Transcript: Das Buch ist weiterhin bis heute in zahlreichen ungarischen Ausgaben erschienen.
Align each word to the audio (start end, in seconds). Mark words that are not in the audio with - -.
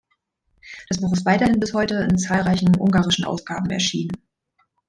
Das 0.89 0.99
Buch 0.99 1.13
ist 1.13 1.27
weiterhin 1.27 1.59
bis 1.59 1.75
heute 1.75 1.97
in 2.09 2.17
zahlreichen 2.17 2.75
ungarischen 2.75 3.23
Ausgaben 3.25 3.69
erschienen. 3.69 4.11